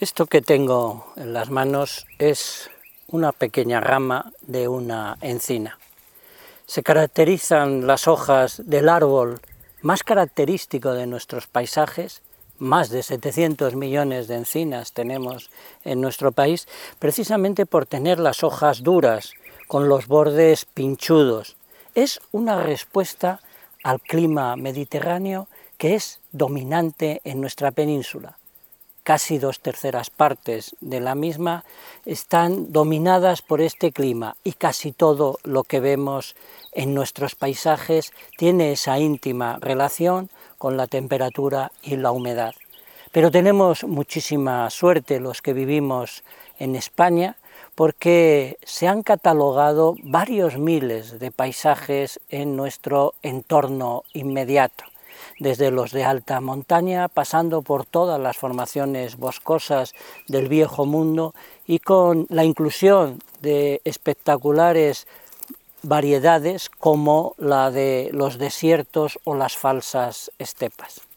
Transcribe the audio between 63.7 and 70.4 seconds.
espectaculares variedades como la de los desiertos o las falsas